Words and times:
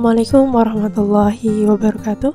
Assalamualaikum 0.00 0.56
warahmatullahi 0.56 1.68
wabarakatuh. 1.68 2.32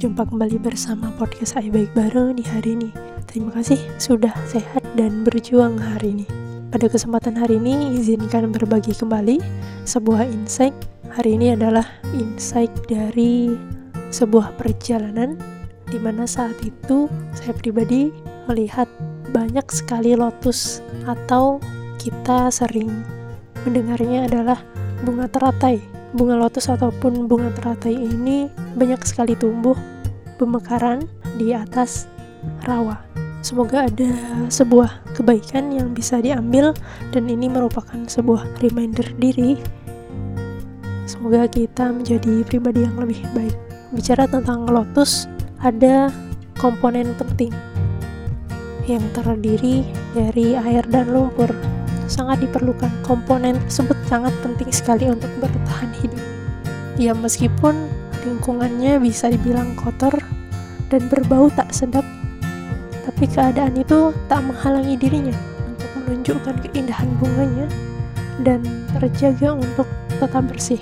Jumpa 0.00 0.32
kembali 0.32 0.56
bersama 0.56 1.12
podcast 1.20 1.60
Ayo 1.60 1.68
Baik 1.68 1.92
Bareng 1.92 2.40
di 2.40 2.40
hari 2.40 2.72
ini. 2.72 2.88
Terima 3.28 3.52
kasih 3.52 3.76
sudah 4.00 4.32
sehat 4.48 4.80
dan 4.96 5.20
berjuang 5.20 5.76
hari 5.76 6.16
ini. 6.16 6.26
Pada 6.72 6.88
kesempatan 6.88 7.36
hari 7.36 7.60
ini 7.60 8.00
izinkan 8.00 8.48
berbagi 8.48 8.96
kembali 8.96 9.44
sebuah 9.84 10.24
insight. 10.24 10.72
Hari 11.12 11.36
ini 11.36 11.52
adalah 11.52 11.84
insight 12.16 12.72
dari 12.88 13.60
sebuah 14.08 14.56
perjalanan 14.56 15.36
Di 15.92 16.00
mana 16.00 16.24
saat 16.24 16.56
itu 16.64 17.12
saya 17.36 17.52
pribadi 17.52 18.08
melihat 18.48 18.88
banyak 19.36 19.68
sekali 19.68 20.16
lotus 20.16 20.80
Atau 21.04 21.60
kita 22.00 22.48
sering 22.48 23.04
mendengarnya 23.68 24.32
adalah 24.32 24.64
bunga 25.04 25.28
teratai 25.28 26.01
bunga 26.12 26.36
lotus 26.36 26.68
ataupun 26.68 27.26
bunga 27.26 27.48
teratai 27.56 27.96
ini 27.96 28.48
banyak 28.76 29.00
sekali 29.04 29.32
tumbuh 29.36 29.76
pemekaran 30.36 31.08
di 31.40 31.56
atas 31.56 32.08
rawa. 32.68 33.00
Semoga 33.42 33.90
ada 33.90 34.10
sebuah 34.46 35.02
kebaikan 35.18 35.74
yang 35.74 35.90
bisa 35.90 36.22
diambil 36.22 36.70
dan 37.10 37.26
ini 37.26 37.50
merupakan 37.50 37.98
sebuah 38.06 38.46
reminder 38.62 39.04
diri. 39.18 39.58
Semoga 41.10 41.50
kita 41.50 41.90
menjadi 41.90 42.46
pribadi 42.46 42.86
yang 42.86 42.94
lebih 42.94 43.18
baik. 43.34 43.56
Bicara 43.90 44.30
tentang 44.30 44.70
lotus, 44.70 45.26
ada 45.58 46.08
komponen 46.56 47.18
penting 47.18 47.50
yang 48.86 49.02
terdiri 49.14 49.86
dari 50.14 50.54
air 50.58 50.82
dan 50.90 51.10
lumpur 51.10 51.50
sangat 52.12 52.44
diperlukan. 52.44 52.92
Komponen 53.00 53.56
tersebut 53.64 53.96
sangat 54.04 54.36
penting 54.44 54.68
sekali 54.68 55.08
untuk 55.08 55.32
bertahan 55.40 55.88
hidup. 56.04 56.20
Ya 57.00 57.16
meskipun 57.16 57.88
lingkungannya 58.28 59.00
bisa 59.00 59.32
dibilang 59.32 59.72
kotor 59.80 60.12
dan 60.92 61.08
berbau 61.08 61.48
tak 61.48 61.72
sedap, 61.72 62.04
tapi 63.08 63.24
keadaan 63.24 63.80
itu 63.80 64.12
tak 64.28 64.44
menghalangi 64.44 65.00
dirinya 65.00 65.32
untuk 65.64 65.88
menunjukkan 66.04 66.54
keindahan 66.68 67.08
bunganya 67.16 67.66
dan 68.44 68.60
terjaga 69.00 69.56
untuk 69.56 69.88
tetap 70.20 70.44
bersih. 70.44 70.80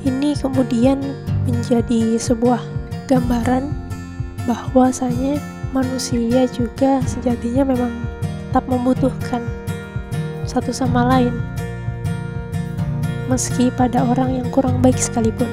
Ini 0.00 0.32
kemudian 0.40 1.04
menjadi 1.44 2.16
sebuah 2.16 2.64
gambaran 3.04 3.68
bahwasanya 4.48 5.36
manusia 5.76 6.48
juga 6.48 7.04
sejatinya 7.04 7.68
memang 7.68 7.92
tetap 8.48 8.64
membutuhkan 8.70 9.42
satu 10.54 10.70
sama 10.70 11.02
lain. 11.10 11.34
Meski 13.26 13.74
pada 13.74 14.06
orang 14.06 14.38
yang 14.38 14.48
kurang 14.54 14.78
baik 14.78 14.94
sekalipun 14.94 15.50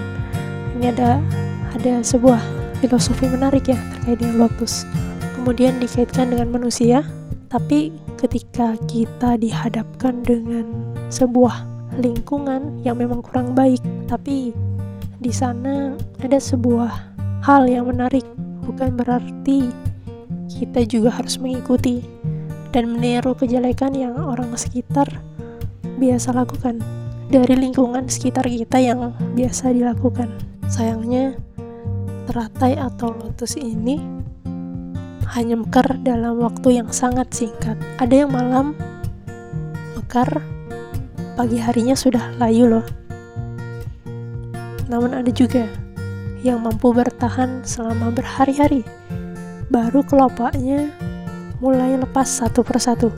ini 0.77 0.94
ada 0.94 1.17
ada 1.73 2.05
sebuah 2.05 2.41
filosofi 2.81 3.25
menarik 3.25 3.66
ya 3.69 3.77
terkait 3.97 4.22
dengan 4.22 4.45
lotus. 4.45 4.85
Kemudian 5.38 5.81
dikaitkan 5.81 6.29
dengan 6.29 6.53
manusia 6.53 7.02
tapi 7.49 7.91
ketika 8.22 8.77
kita 8.85 9.35
dihadapkan 9.41 10.22
dengan 10.22 10.69
sebuah 11.09 11.67
lingkungan 12.00 12.79
yang 12.85 12.95
memang 13.01 13.19
kurang 13.25 13.51
baik 13.51 13.81
tapi 14.07 14.56
di 15.19 15.34
sana 15.34 15.97
ada 16.23 16.40
sebuah 16.40 16.90
hal 17.44 17.67
yang 17.67 17.91
menarik 17.91 18.23
bukan 18.63 18.95
berarti 18.95 19.67
kita 20.47 20.88
juga 20.88 21.11
harus 21.11 21.35
mengikuti 21.41 22.06
dan 22.72 22.96
meniru 22.96 23.36
kejelekan 23.36 23.92
yang 23.92 24.16
orang 24.16 24.56
sekitar 24.56 25.08
biasa 26.00 26.34
lakukan 26.34 26.80
dari 27.32 27.56
lingkungan 27.56 28.08
sekitar 28.12 28.48
kita 28.48 28.80
yang 28.80 29.16
biasa 29.36 29.72
dilakukan. 29.72 30.28
Sayangnya, 30.68 31.36
teratai 32.28 32.80
atau 32.80 33.12
lotus 33.12 33.59
ini 33.59 34.00
hanya 35.32 35.56
mekar 35.56 36.00
dalam 36.04 36.44
waktu 36.44 36.84
yang 36.84 36.92
sangat 36.92 37.32
singkat. 37.32 37.80
Ada 38.00 38.28
yang 38.28 38.32
malam 38.36 38.76
mekar, 39.96 40.44
pagi 41.40 41.59
harinya 41.59 41.96
sudah 41.96 42.36
layu 42.36 42.68
loh. 42.68 42.86
Namun 44.92 45.16
ada 45.16 45.32
juga 45.32 45.72
yang 46.44 46.59
mampu 46.59 46.92
bertahan 46.92 47.64
selama 47.64 48.12
berhari-hari. 48.12 48.84
Baru 49.72 50.03
kelopaknya 50.03 50.92
mulai 51.61 51.94
lepas 51.94 52.25
satu 52.25 52.66
persatu. 52.66 53.13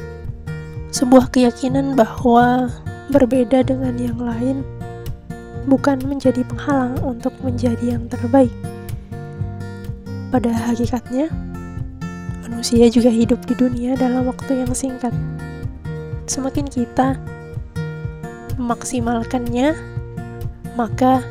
Sebuah 0.91 1.31
keyakinan 1.31 1.95
bahwa 1.95 2.67
berbeda 3.07 3.63
dengan 3.63 3.95
yang 3.95 4.19
lain 4.19 4.67
bukan 5.65 6.03
menjadi 6.03 6.43
penghalang 6.43 6.99
untuk 7.07 7.31
menjadi 7.39 7.95
yang 7.95 8.05
terbaik. 8.11 8.51
Pada 10.27 10.51
hakikatnya, 10.51 11.31
manusia 12.43 12.91
juga 12.91 13.07
hidup 13.07 13.39
di 13.47 13.55
dunia 13.55 13.95
dalam 13.95 14.27
waktu 14.27 14.67
yang 14.67 14.75
singkat. 14.75 15.15
Semakin 16.27 16.67
kita 16.67 17.15
memaksimalkannya, 18.59 19.71
maka 20.75 21.23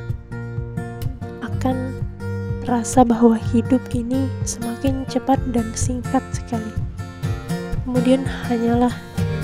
akan 1.45 1.93
rasa 2.65 3.05
bahwa 3.05 3.37
hidup 3.53 3.85
ini 3.93 4.33
semakin 4.49 5.05
cepat 5.13 5.37
dan 5.53 5.67
singkat 5.77 6.23
sekali 6.33 6.92
kemudian 7.93 8.25
hanyalah 8.49 8.89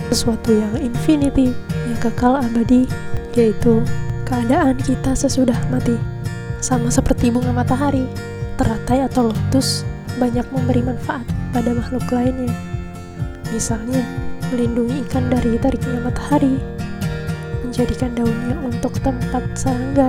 sesuatu 0.08 0.56
yang 0.56 0.72
infinity, 0.80 1.52
yang 1.84 2.00
kekal 2.00 2.40
abadi, 2.40 2.88
yaitu 3.36 3.84
keadaan 4.24 4.72
kita 4.80 5.12
sesudah 5.12 5.60
mati. 5.68 6.00
Sama 6.64 6.88
seperti 6.88 7.28
bunga 7.28 7.52
matahari, 7.52 8.08
teratai 8.56 9.04
atau 9.04 9.28
lotus 9.28 9.84
banyak 10.16 10.48
memberi 10.48 10.80
manfaat 10.80 11.28
pada 11.52 11.76
makhluk 11.76 12.08
lainnya. 12.08 12.48
Misalnya, 13.52 14.00
melindungi 14.48 15.04
ikan 15.04 15.28
dari 15.28 15.60
tariknya 15.60 16.00
matahari, 16.08 16.56
menjadikan 17.60 18.16
daunnya 18.16 18.56
untuk 18.64 18.96
tempat 19.04 19.44
serangga 19.52 20.08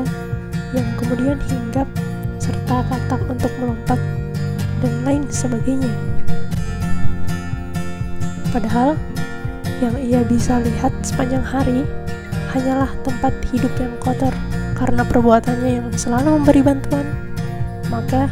yang 0.72 0.88
kemudian 0.96 1.36
hinggap 1.44 1.92
serta 2.40 2.88
katak 2.88 3.20
untuk 3.28 3.52
melompat 3.60 4.00
dan 4.80 4.96
lain 5.04 5.28
sebagainya. 5.28 5.92
Padahal 8.50 8.98
yang 9.80 9.96
ia 10.02 10.22
bisa 10.26 10.60
lihat 10.60 10.92
sepanjang 11.06 11.46
hari 11.46 11.86
hanyalah 12.52 12.90
tempat 13.06 13.32
hidup 13.54 13.72
yang 13.78 13.94
kotor 14.02 14.34
karena 14.76 15.06
perbuatannya 15.06 15.72
yang 15.84 15.88
selalu 15.94 16.40
memberi 16.42 16.62
bantuan. 16.66 17.08
Maka 17.88 18.28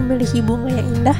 memiliki 0.00 0.40
bunga 0.40 0.70
yang 0.72 0.88
indah 1.00 1.18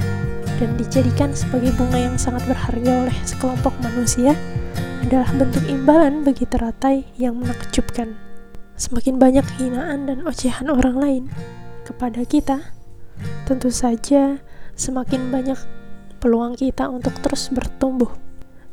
dan 0.59 0.71
dijadikan 0.79 1.35
sebagai 1.35 1.75
bunga 1.75 1.99
yang 1.99 2.17
sangat 2.17 2.47
berharga 2.47 3.09
oleh 3.09 3.17
sekelompok 3.27 3.75
manusia 3.83 4.33
adalah 5.05 5.29
bentuk 5.37 5.65
imbalan 5.69 6.25
bagi 6.25 6.49
teratai 6.49 7.05
yang 7.21 7.37
menakjubkan. 7.37 8.17
Semakin 8.75 9.21
banyak 9.21 9.47
hinaan 9.61 10.11
dan 10.11 10.27
ocehan 10.27 10.67
orang 10.67 10.97
lain 10.99 11.25
kepada 11.87 12.25
kita, 12.27 12.75
tentu 13.47 13.71
saja 13.71 14.41
semakin 14.75 15.31
banyak 15.31 15.59
peluang 16.25 16.57
kita 16.57 16.89
untuk 16.89 17.13
terus 17.21 17.53
bertumbuh. 17.53 18.09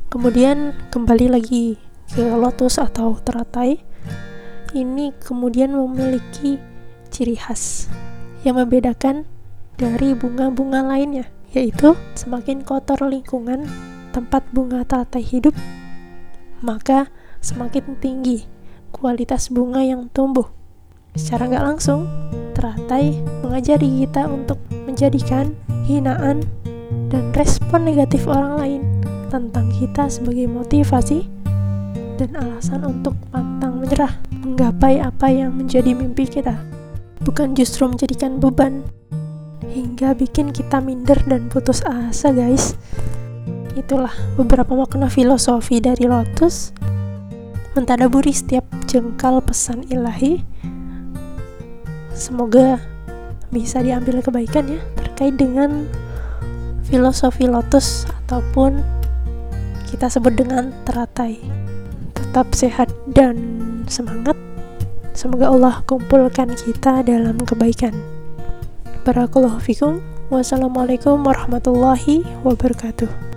Kemudian 0.08 0.72
kembali 0.88 1.36
lagi 1.36 1.76
ke 2.08 2.24
lotus 2.32 2.80
atau 2.80 3.20
teratai. 3.20 3.76
Ini 4.72 5.12
kemudian 5.20 5.76
memiliki 5.76 6.56
ciri 7.12 7.36
khas 7.36 7.92
yang 8.40 8.56
membedakan 8.56 9.28
dari 9.76 10.16
bunga-bunga 10.16 10.80
lainnya, 10.80 11.28
yaitu 11.52 11.92
semakin 12.16 12.64
kotor 12.64 13.04
lingkungan 13.04 13.68
tempat 14.16 14.48
bunga 14.48 14.88
teratai 14.88 15.20
hidup, 15.20 15.52
maka 16.64 17.12
semakin 17.44 18.00
tinggi 18.00 18.48
kualitas 18.96 19.52
bunga 19.52 19.84
yang 19.84 20.08
tumbuh. 20.08 20.48
Secara 21.12 21.52
nggak 21.52 21.66
langsung, 21.68 22.08
teratai 22.56 23.20
mengajari 23.44 24.08
kita 24.08 24.24
untuk 24.24 24.56
menjadikan 24.88 25.52
hinaan 25.84 26.40
dan 27.12 27.28
respon 27.36 27.84
negatif 27.84 28.24
orang 28.24 28.56
lain 28.56 28.82
tentang 29.28 29.68
kita 29.76 30.08
sebagai 30.08 30.48
motivasi 30.48 31.28
dan 32.16 32.32
alasan 32.40 32.88
untuk 32.88 33.12
pantang 33.28 33.84
menyerah 33.84 34.16
menggapai 34.40 35.04
apa 35.04 35.28
yang 35.28 35.52
menjadi 35.52 35.92
mimpi 35.92 36.24
kita 36.24 36.56
bukan 37.20 37.52
justru 37.52 37.84
menjadikan 37.84 38.40
beban 38.40 38.82
hingga 39.72 40.12
bikin 40.12 40.52
kita 40.52 40.82
minder 40.82 41.16
dan 41.24 41.48
putus 41.48 41.80
asa 41.88 42.30
guys. 42.30 42.76
Itulah 43.72 44.12
beberapa 44.36 44.76
makna 44.76 45.08
filosofi 45.08 45.80
dari 45.80 46.04
lotus. 46.04 46.76
Mentadaburi 47.72 48.36
setiap 48.36 48.68
jengkal 48.84 49.40
pesan 49.40 49.88
ilahi. 49.88 50.44
Semoga 52.12 52.76
bisa 53.48 53.80
diambil 53.80 54.20
kebaikan 54.20 54.68
ya 54.68 54.80
terkait 55.00 55.40
dengan 55.40 55.88
filosofi 56.92 57.48
lotus 57.48 58.04
ataupun 58.28 58.84
kita 59.88 60.12
sebut 60.12 60.36
dengan 60.36 60.76
teratai. 60.84 61.40
Tetap 62.12 62.52
sehat 62.52 62.92
dan 63.16 63.40
semangat. 63.88 64.36
Semoga 65.16 65.48
Allah 65.48 65.80
kumpulkan 65.88 66.52
kita 66.52 67.00
dalam 67.00 67.40
kebaikan. 67.40 67.96
Barakallahu 69.08 69.56
fikum. 69.64 70.04
Wassalamualaikum 70.28 71.24
warahmatullahi 71.24 72.24
wabarakatuh. 72.44 73.31